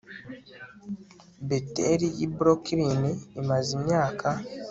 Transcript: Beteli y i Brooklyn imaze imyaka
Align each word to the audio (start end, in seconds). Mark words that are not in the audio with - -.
Beteli 1.47 2.07
y 2.19 2.21
i 2.27 2.29
Brooklyn 2.35 3.03
imaze 3.41 3.69
imyaka 3.79 4.27